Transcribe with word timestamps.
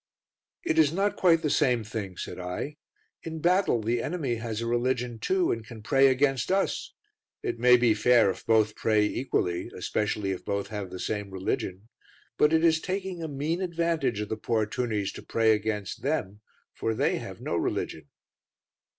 "It 0.63 0.79
is 0.79 0.91
not 0.91 1.15
quite 1.15 1.43
the 1.43 1.51
same 1.51 1.83
thing," 1.83 2.17
said 2.17 2.39
I. 2.39 2.77
"In 3.21 3.39
battle 3.39 3.83
the 3.83 4.01
enemy 4.01 4.37
has 4.37 4.59
a 4.59 4.65
religion 4.65 5.19
too 5.19 5.51
and 5.51 5.63
can 5.63 5.83
pray 5.83 6.07
against 6.07 6.51
us: 6.51 6.95
it 7.43 7.59
may 7.59 7.77
be 7.77 7.93
fair 7.93 8.31
if 8.31 8.43
both 8.43 8.75
pray 8.75 9.05
equally, 9.05 9.69
especially 9.77 10.31
if 10.31 10.43
both 10.43 10.69
have 10.69 10.89
the 10.89 10.99
same 10.99 11.29
religion. 11.29 11.87
But 12.39 12.51
it 12.51 12.63
is 12.63 12.81
taking 12.81 13.21
a 13.21 13.27
mean 13.27 13.61
advantage 13.61 14.19
of 14.21 14.29
the 14.29 14.37
poor 14.37 14.65
tunnies 14.65 15.11
to 15.13 15.21
pray 15.21 15.53
against 15.53 16.01
them, 16.01 16.41
for 16.73 16.95
they 16.95 17.17
have 17.19 17.39
no 17.39 17.55
religion." 17.55 18.07